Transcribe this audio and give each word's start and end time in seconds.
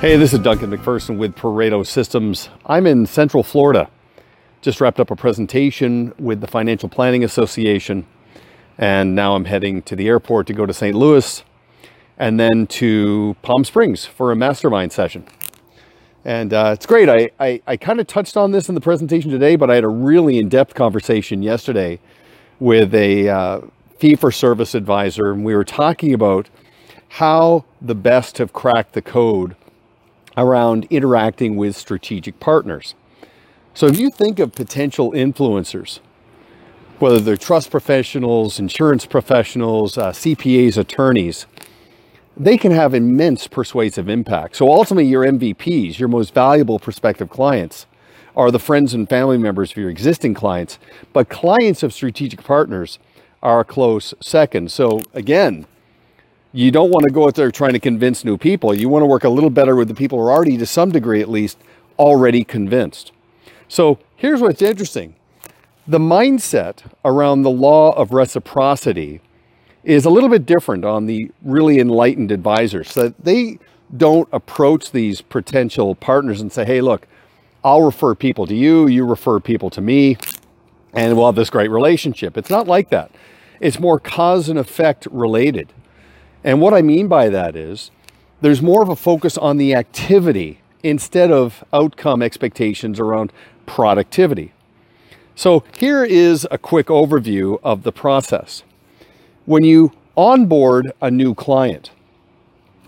Hey, 0.00 0.16
this 0.16 0.32
is 0.32 0.38
Duncan 0.38 0.70
MacPherson 0.70 1.18
with 1.18 1.36
Pareto 1.36 1.86
Systems. 1.86 2.48
I'm 2.64 2.86
in 2.86 3.04
Central 3.04 3.42
Florida. 3.42 3.90
Just 4.62 4.80
wrapped 4.80 4.98
up 4.98 5.10
a 5.10 5.14
presentation 5.14 6.14
with 6.18 6.40
the 6.40 6.46
Financial 6.46 6.88
Planning 6.88 7.22
Association, 7.22 8.06
and 8.78 9.14
now 9.14 9.34
I'm 9.34 9.44
heading 9.44 9.82
to 9.82 9.94
the 9.94 10.08
airport 10.08 10.46
to 10.46 10.54
go 10.54 10.64
to 10.64 10.72
St. 10.72 10.96
Louis 10.96 11.44
and 12.16 12.40
then 12.40 12.66
to 12.68 13.36
Palm 13.42 13.62
Springs 13.62 14.06
for 14.06 14.32
a 14.32 14.36
mastermind 14.36 14.90
session. 14.90 15.26
And 16.24 16.54
uh, 16.54 16.70
it's 16.72 16.86
great. 16.86 17.10
I, 17.10 17.30
I, 17.38 17.60
I 17.66 17.76
kind 17.76 18.00
of 18.00 18.06
touched 18.06 18.38
on 18.38 18.52
this 18.52 18.70
in 18.70 18.74
the 18.74 18.80
presentation 18.80 19.30
today, 19.30 19.54
but 19.54 19.70
I 19.70 19.74
had 19.74 19.84
a 19.84 19.88
really 19.88 20.38
in 20.38 20.48
depth 20.48 20.72
conversation 20.72 21.42
yesterday 21.42 22.00
with 22.58 22.94
a 22.94 23.28
uh, 23.28 23.60
fee 23.98 24.16
for 24.16 24.32
service 24.32 24.74
advisor, 24.74 25.30
and 25.30 25.44
we 25.44 25.54
were 25.54 25.62
talking 25.62 26.14
about 26.14 26.48
how 27.08 27.66
the 27.82 27.94
best 27.94 28.38
have 28.38 28.54
cracked 28.54 28.94
the 28.94 29.02
code 29.02 29.56
around 30.36 30.86
interacting 30.90 31.56
with 31.56 31.76
strategic 31.76 32.40
partners. 32.40 32.94
So 33.74 33.86
if 33.86 33.98
you 33.98 34.10
think 34.10 34.38
of 34.38 34.52
potential 34.52 35.12
influencers, 35.12 36.00
whether 36.98 37.18
they're 37.18 37.36
trust 37.36 37.70
professionals, 37.70 38.58
insurance 38.58 39.06
professionals, 39.06 39.96
uh, 39.96 40.10
CPAs, 40.10 40.76
attorneys, 40.76 41.46
they 42.36 42.56
can 42.56 42.72
have 42.72 42.94
immense 42.94 43.46
persuasive 43.46 44.08
impact. 44.08 44.56
So 44.56 44.70
ultimately, 44.70 45.06
your 45.06 45.24
MVPs, 45.24 45.98
your 45.98 46.08
most 46.08 46.34
valuable 46.34 46.78
prospective 46.78 47.30
clients, 47.30 47.86
are 48.36 48.50
the 48.50 48.58
friends 48.58 48.94
and 48.94 49.08
family 49.08 49.38
members 49.38 49.72
of 49.72 49.76
your 49.76 49.90
existing 49.90 50.34
clients, 50.34 50.78
but 51.12 51.28
clients 51.28 51.82
of 51.82 51.92
strategic 51.92 52.42
partners 52.44 52.98
are 53.42 53.60
a 53.60 53.64
close 53.64 54.14
second. 54.20 54.70
So 54.70 55.00
again, 55.12 55.66
you 56.52 56.70
don't 56.70 56.90
want 56.90 57.04
to 57.04 57.12
go 57.12 57.26
out 57.26 57.34
there 57.34 57.50
trying 57.50 57.72
to 57.72 57.78
convince 57.78 58.24
new 58.24 58.36
people. 58.36 58.74
You 58.74 58.88
want 58.88 59.02
to 59.02 59.06
work 59.06 59.24
a 59.24 59.28
little 59.28 59.50
better 59.50 59.76
with 59.76 59.88
the 59.88 59.94
people 59.94 60.18
who 60.18 60.24
are 60.24 60.32
already, 60.32 60.56
to 60.56 60.66
some 60.66 60.90
degree 60.90 61.20
at 61.20 61.28
least, 61.28 61.58
already 61.98 62.44
convinced. 62.44 63.12
So 63.68 63.98
here's 64.16 64.40
what's 64.40 64.62
interesting 64.62 65.14
the 65.86 65.98
mindset 65.98 66.82
around 67.04 67.42
the 67.42 67.50
law 67.50 67.92
of 67.92 68.12
reciprocity 68.12 69.20
is 69.82 70.04
a 70.04 70.10
little 70.10 70.28
bit 70.28 70.46
different 70.46 70.84
on 70.84 71.06
the 71.06 71.30
really 71.42 71.78
enlightened 71.80 72.30
advisors. 72.30 72.90
So 72.90 73.14
they 73.18 73.58
don't 73.96 74.28
approach 74.30 74.92
these 74.92 75.20
potential 75.20 75.94
partners 75.94 76.40
and 76.40 76.52
say, 76.52 76.64
hey, 76.64 76.80
look, 76.80 77.06
I'll 77.64 77.82
refer 77.82 78.14
people 78.14 78.46
to 78.46 78.54
you, 78.54 78.86
you 78.86 79.04
refer 79.04 79.40
people 79.40 79.70
to 79.70 79.80
me, 79.80 80.16
and 80.92 81.16
we'll 81.16 81.26
have 81.26 81.34
this 81.34 81.50
great 81.50 81.70
relationship. 81.70 82.36
It's 82.36 82.50
not 82.50 82.66
like 82.66 82.90
that. 82.90 83.10
It's 83.58 83.78
more 83.78 83.98
cause 83.98 84.48
and 84.48 84.58
effect 84.58 85.06
related. 85.10 85.72
And 86.42 86.60
what 86.60 86.74
I 86.74 86.82
mean 86.82 87.08
by 87.08 87.28
that 87.28 87.56
is 87.56 87.90
there's 88.40 88.62
more 88.62 88.82
of 88.82 88.88
a 88.88 88.96
focus 88.96 89.36
on 89.36 89.58
the 89.58 89.74
activity 89.74 90.60
instead 90.82 91.30
of 91.30 91.62
outcome 91.72 92.22
expectations 92.22 92.98
around 92.98 93.32
productivity. 93.66 94.52
So 95.34 95.64
here 95.76 96.04
is 96.04 96.46
a 96.50 96.58
quick 96.58 96.86
overview 96.86 97.60
of 97.62 97.82
the 97.82 97.92
process. 97.92 98.62
When 99.46 99.64
you 99.64 99.92
onboard 100.16 100.92
a 101.00 101.10
new 101.10 101.34
client, 101.34 101.90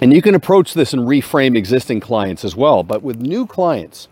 and 0.00 0.12
you 0.12 0.22
can 0.22 0.34
approach 0.34 0.74
this 0.74 0.92
and 0.92 1.02
reframe 1.02 1.56
existing 1.56 2.00
clients 2.00 2.44
as 2.44 2.56
well, 2.56 2.82
but 2.82 3.02
with 3.02 3.20
new 3.20 3.46
clients, 3.46 4.08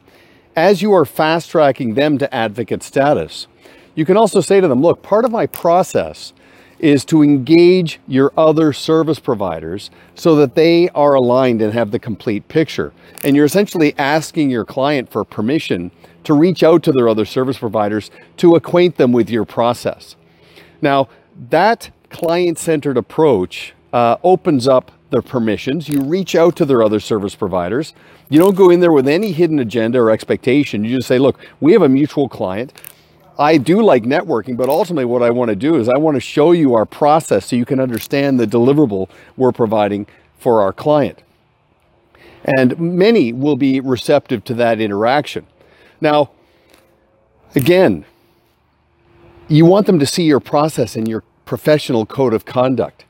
as 0.55 0.83
you 0.83 0.93
are 0.93 1.05
fast 1.05 1.51
tracking 1.51 1.95
them 1.95 2.19
to 2.19 2.33
advocate 2.35 2.83
status, 2.83 3.47
you 3.95 4.05
can 4.05 4.17
also 4.17 4.41
say 4.41 4.61
to 4.61 4.69
them, 4.69 4.83
look, 4.83 5.03
part 5.03 5.25
of 5.25 5.31
my 5.31 5.47
process 5.47 6.33
is 6.79 7.05
to 7.07 7.23
engage 7.23 8.01
your 8.07 8.33
other 8.37 8.73
service 8.73 9.19
providers 9.19 9.91
so 10.15 10.37
that 10.37 10.55
they 10.55 10.89
are 10.91 11.15
aligned 11.15 11.61
and 11.61 11.73
have 11.73 11.91
the 11.91 11.99
complete 11.99 12.47
picture. 12.49 12.93
And 13.25 13.35
you're 13.35 13.45
essentially 13.45 13.95
asking 13.99 14.51
your 14.51 14.65
client 14.65 15.11
for 15.11 15.25
permission 15.25 15.91
to 16.25 16.35
reach 16.35 16.63
out 16.63 16.83
to 16.85 16.93
their 16.93 17.09
other 17.09 17.25
service 17.25 17.59
providers 17.59 18.11
to 18.37 18.55
acquaint 18.55 18.97
them 18.97 19.13
with 19.13 19.31
your 19.31 19.45
process. 19.45 20.17
Now, 20.81 21.09
that 21.51 21.91
client 22.11 22.59
centered 22.59 22.97
approach 22.97 23.75
uh, 23.93 24.17
opens 24.23 24.69
up 24.69 24.93
their 25.11 25.23
permissions. 25.23 25.89
You 25.89 26.03
reach 26.03 26.35
out 26.35 26.57
to 26.57 26.65
their 26.65 26.83
other 26.83 27.01
service 27.01 27.35
providers. 27.35 27.95
You 28.29 28.39
don't 28.39 28.55
go 28.55 28.71
in 28.71 28.81
there 28.81 28.93
with 28.93 29.09
any 29.09 29.33
hidden 29.33 29.59
agenda 29.59 29.99
or 30.01 30.11
expectation. 30.11 30.85
You 30.85 30.97
just 30.97 31.09
say, 31.09 31.19
look, 31.19 31.39
we 31.61 31.73
have 31.73 31.83
a 31.83 31.89
mutual 31.89 32.29
client. 32.29 32.75
I 33.39 33.57
do 33.57 33.83
like 33.83 34.03
networking, 34.03 34.57
but 34.57 34.69
ultimately 34.69 35.05
what 35.05 35.23
I 35.23 35.31
want 35.31 35.51
to 35.51 35.57
do 35.57 35.77
is 35.77 35.89
I 35.89 35.97
want 35.97 36.17
to 36.17 36.21
show 36.21 36.51
you 36.53 36.75
our 36.75 36.85
process 36.85 37.47
so 37.47 37.57
you 37.57 37.65
can 37.65 37.79
understand 37.79 38.41
the 38.41 38.47
deliverable 38.47 39.09
we're 39.37 39.53
providing 39.53 40.07
for 40.39 40.61
our 40.61 40.73
client. 40.73 41.23
And 42.45 42.79
many 42.79 43.33
will 43.33 43.57
be 43.57 43.81
receptive 43.81 44.43
to 44.45 44.55
that 44.55 44.81
interaction. 44.81 45.47
Now, 46.01 46.31
again, 47.55 48.05
you 49.49 49.65
want 49.65 49.87
them 49.87 49.99
to 49.99 50.07
see 50.07 50.25
your 50.25 50.41
process 50.41 50.97
and 50.97 51.07
your 51.09 51.23
professional 51.45 52.07
code 52.07 52.35
of 52.35 52.45
conduct. 52.45 53.05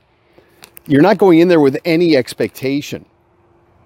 You're 0.87 1.03
not 1.03 1.19
going 1.19 1.39
in 1.41 1.49
there 1.49 1.61
with 1.61 1.79
any 1.85 2.17
expectation. 2.17 3.05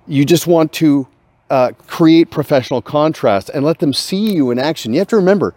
You 0.07 0.25
just 0.25 0.47
want 0.47 0.73
to 0.75 1.07
uh, 1.51 1.73
create 1.87 2.31
professional 2.31 2.83
contrast 2.83 3.51
and 3.51 3.65
let 3.65 3.79
them 3.79 3.93
see 3.93 4.33
you 4.33 4.51
in 4.51 4.59
action. 4.59 4.93
You 4.93 5.01
have 5.01 5.09
to 5.09 5.17
remember, 5.17 5.55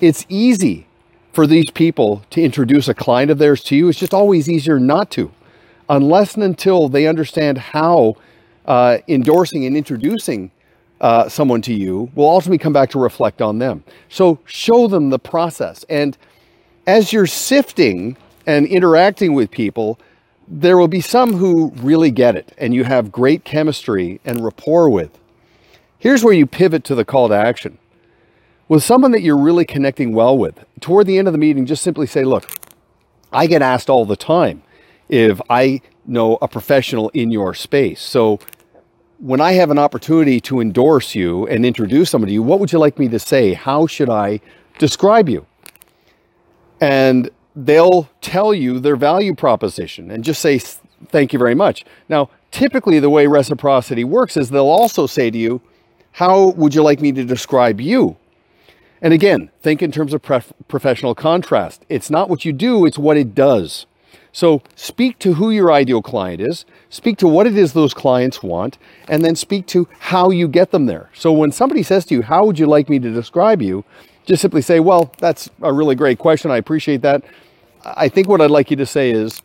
it's 0.00 0.24
easy 0.28 0.86
for 1.32 1.46
these 1.46 1.70
people 1.70 2.22
to 2.30 2.42
introduce 2.42 2.88
a 2.88 2.94
client 2.94 3.30
of 3.30 3.38
theirs 3.38 3.62
to 3.64 3.76
you. 3.76 3.88
It's 3.88 3.98
just 3.98 4.14
always 4.14 4.48
easier 4.48 4.80
not 4.80 5.10
to, 5.12 5.30
unless 5.88 6.34
and 6.34 6.42
until 6.42 6.88
they 6.88 7.06
understand 7.06 7.58
how 7.58 8.16
uh, 8.66 8.98
endorsing 9.08 9.64
and 9.64 9.76
introducing 9.76 10.50
uh, 11.00 11.28
someone 11.28 11.62
to 11.62 11.72
you 11.72 12.10
will 12.14 12.28
ultimately 12.28 12.58
come 12.58 12.72
back 12.72 12.90
to 12.90 12.98
reflect 12.98 13.40
on 13.40 13.58
them. 13.58 13.84
So 14.08 14.40
show 14.44 14.88
them 14.88 15.10
the 15.10 15.18
process. 15.18 15.84
And 15.88 16.16
as 16.86 17.12
you're 17.12 17.26
sifting 17.26 18.16
and 18.46 18.66
interacting 18.66 19.34
with 19.34 19.50
people, 19.50 19.98
there 20.48 20.76
will 20.78 20.88
be 20.88 21.00
some 21.00 21.34
who 21.34 21.70
really 21.76 22.10
get 22.10 22.34
it 22.34 22.52
and 22.58 22.74
you 22.74 22.84
have 22.84 23.12
great 23.12 23.44
chemistry 23.44 24.20
and 24.24 24.44
rapport 24.44 24.90
with. 24.90 25.18
Here's 25.98 26.24
where 26.24 26.34
you 26.34 26.46
pivot 26.46 26.84
to 26.84 26.94
the 26.94 27.04
call 27.04 27.28
to 27.28 27.34
action 27.34 27.78
with 28.68 28.82
someone 28.84 29.12
that 29.12 29.22
you're 29.22 29.38
really 29.38 29.64
connecting 29.64 30.12
well 30.12 30.36
with, 30.36 30.64
toward 30.80 31.06
the 31.06 31.18
end 31.18 31.26
of 31.26 31.32
the 31.32 31.38
meeting, 31.38 31.66
just 31.66 31.82
simply 31.82 32.06
say, 32.06 32.24
look, 32.24 32.48
I 33.32 33.46
get 33.46 33.62
asked 33.62 33.88
all 33.90 34.04
the 34.04 34.16
time 34.16 34.62
if 35.08 35.40
I 35.50 35.80
know 36.06 36.38
a 36.40 36.48
professional 36.48 37.08
in 37.10 37.30
your 37.30 37.54
space. 37.54 38.00
So 38.00 38.38
when 39.18 39.40
I 39.40 39.52
have 39.52 39.70
an 39.70 39.78
opportunity 39.78 40.40
to 40.42 40.60
endorse 40.60 41.14
you 41.14 41.46
and 41.48 41.66
introduce 41.66 42.10
somebody 42.10 42.30
to 42.30 42.34
you, 42.34 42.42
what 42.42 42.60
would 42.60 42.72
you 42.72 42.78
like 42.78 42.98
me 42.98 43.08
to 43.08 43.18
say? 43.18 43.54
How 43.54 43.86
should 43.86 44.10
I 44.10 44.40
describe 44.78 45.28
you? 45.28 45.46
And 46.80 47.30
they'll 47.56 48.08
tell 48.20 48.54
you 48.54 48.78
their 48.78 48.96
value 48.96 49.34
proposition 49.34 50.10
and 50.10 50.22
just 50.22 50.40
say, 50.40 50.58
thank 51.08 51.32
you 51.32 51.38
very 51.38 51.54
much. 51.54 51.84
Now, 52.08 52.30
typically 52.50 53.00
the 53.00 53.10
way 53.10 53.26
reciprocity 53.26 54.04
works 54.04 54.36
is 54.36 54.50
they'll 54.50 54.66
also 54.66 55.06
say 55.06 55.30
to 55.30 55.38
you, 55.38 55.60
how 56.12 56.50
would 56.50 56.74
you 56.74 56.82
like 56.82 57.00
me 57.00 57.12
to 57.12 57.24
describe 57.24 57.80
you? 57.80 58.16
And 59.00 59.14
again, 59.14 59.50
think 59.62 59.82
in 59.82 59.92
terms 59.92 60.12
of 60.12 60.22
professional 60.22 61.14
contrast. 61.14 61.84
It's 61.88 62.10
not 62.10 62.28
what 62.28 62.44
you 62.44 62.52
do, 62.52 62.84
it's 62.84 62.98
what 62.98 63.16
it 63.16 63.34
does. 63.34 63.86
So 64.32 64.62
speak 64.76 65.18
to 65.20 65.34
who 65.34 65.50
your 65.50 65.72
ideal 65.72 66.02
client 66.02 66.40
is, 66.40 66.64
speak 66.90 67.16
to 67.18 67.28
what 67.28 67.46
it 67.46 67.56
is 67.56 67.72
those 67.72 67.94
clients 67.94 68.42
want, 68.42 68.78
and 69.08 69.24
then 69.24 69.34
speak 69.34 69.66
to 69.68 69.88
how 69.98 70.30
you 70.30 70.48
get 70.48 70.70
them 70.70 70.86
there. 70.86 71.10
So 71.14 71.32
when 71.32 71.50
somebody 71.50 71.82
says 71.82 72.04
to 72.06 72.14
you, 72.14 72.22
How 72.22 72.44
would 72.44 72.58
you 72.58 72.66
like 72.66 72.88
me 72.88 72.98
to 72.98 73.12
describe 73.12 73.62
you? 73.62 73.84
just 74.26 74.42
simply 74.42 74.60
say, 74.60 74.78
Well, 74.80 75.12
that's 75.18 75.48
a 75.62 75.72
really 75.72 75.94
great 75.94 76.18
question. 76.18 76.50
I 76.50 76.56
appreciate 76.56 77.02
that. 77.02 77.24
I 77.84 78.08
think 78.08 78.28
what 78.28 78.40
I'd 78.40 78.50
like 78.50 78.70
you 78.70 78.76
to 78.76 78.86
say 78.86 79.10
is, 79.10 79.42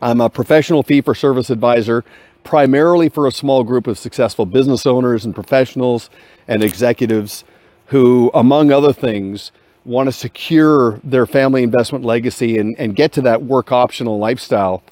I'm 0.00 0.20
a 0.20 0.30
professional 0.30 0.82
fee 0.82 1.00
for 1.00 1.14
service 1.14 1.50
advisor, 1.50 2.04
primarily 2.44 3.08
for 3.08 3.26
a 3.26 3.32
small 3.32 3.64
group 3.64 3.86
of 3.86 3.98
successful 3.98 4.46
business 4.46 4.86
owners 4.86 5.24
and 5.24 5.34
professionals 5.34 6.10
and 6.46 6.62
executives 6.62 7.42
who, 7.86 8.30
among 8.34 8.72
other 8.72 8.92
things, 8.92 9.52
want 9.84 10.06
to 10.06 10.12
secure 10.12 11.00
their 11.04 11.26
family 11.26 11.62
investment 11.62 12.04
legacy 12.04 12.58
and, 12.58 12.74
and 12.78 12.96
get 12.96 13.12
to 13.12 13.20
that 13.22 13.42
work 13.42 13.70
optional 13.70 14.18
lifestyle. 14.18 14.82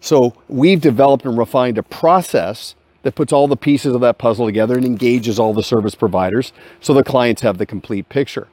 So 0.00 0.34
we've 0.48 0.80
developed 0.80 1.24
and 1.24 1.36
refined 1.36 1.78
a 1.78 1.82
process 1.82 2.74
that 3.02 3.14
puts 3.14 3.32
all 3.32 3.48
the 3.48 3.56
pieces 3.56 3.94
of 3.94 4.00
that 4.00 4.18
puzzle 4.18 4.46
together 4.46 4.76
and 4.76 4.84
engages 4.84 5.38
all 5.38 5.54
the 5.54 5.62
service 5.62 5.94
providers 5.94 6.52
so 6.80 6.94
the 6.94 7.04
clients 7.04 7.42
have 7.42 7.58
the 7.58 7.66
complete 7.66 8.08
picture. 8.08 8.48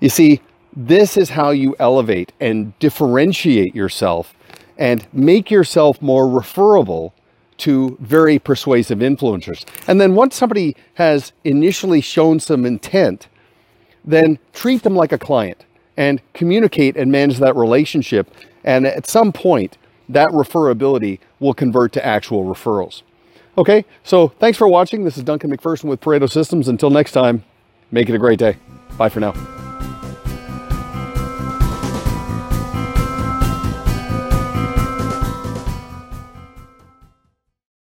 You 0.00 0.08
see, 0.08 0.40
this 0.74 1.16
is 1.16 1.30
how 1.30 1.50
you 1.50 1.76
elevate 1.78 2.32
and 2.40 2.76
differentiate 2.78 3.74
yourself 3.74 4.34
and 4.78 5.06
make 5.12 5.50
yourself 5.50 6.00
more 6.00 6.28
referable 6.28 7.14
to 7.62 7.96
very 8.00 8.40
persuasive 8.40 8.98
influencers. 8.98 9.64
And 9.86 10.00
then 10.00 10.16
once 10.16 10.34
somebody 10.34 10.76
has 10.94 11.32
initially 11.44 12.00
shown 12.00 12.40
some 12.40 12.66
intent, 12.66 13.28
then 14.04 14.40
treat 14.52 14.82
them 14.82 14.96
like 14.96 15.12
a 15.12 15.18
client 15.18 15.64
and 15.96 16.20
communicate 16.34 16.96
and 16.96 17.12
manage 17.12 17.38
that 17.38 17.54
relationship. 17.54 18.28
And 18.64 18.84
at 18.84 19.06
some 19.06 19.32
point, 19.32 19.78
that 20.08 20.30
referability 20.30 21.20
will 21.38 21.54
convert 21.54 21.92
to 21.92 22.04
actual 22.04 22.44
referrals. 22.44 23.02
Okay, 23.56 23.84
so 24.02 24.28
thanks 24.40 24.58
for 24.58 24.66
watching. 24.66 25.04
This 25.04 25.16
is 25.16 25.22
Duncan 25.22 25.56
MacPherson 25.56 25.84
with 25.84 26.00
Pareto 26.00 26.28
Systems. 26.28 26.66
Until 26.66 26.90
next 26.90 27.12
time, 27.12 27.44
make 27.92 28.08
it 28.08 28.14
a 28.14 28.18
great 28.18 28.40
day. 28.40 28.56
Bye 28.98 29.08
for 29.08 29.20
now. 29.20 29.61